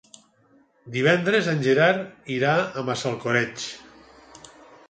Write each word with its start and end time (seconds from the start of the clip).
Divendres 0.95 1.51
en 1.53 1.61
Gerard 1.67 2.31
irà 2.39 2.57
a 2.57 2.85
Massalcoreig. 2.89 3.71